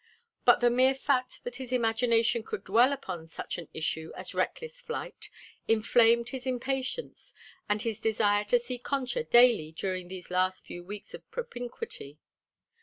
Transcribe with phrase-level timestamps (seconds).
[0.45, 4.81] But the mere fact that his imagination could dwell upon such an issue as reckless
[4.81, 5.29] flight,
[5.67, 7.35] inflamed his impatience,
[7.69, 12.17] and his desire to see Concha daily during these last few weeks of propinquity.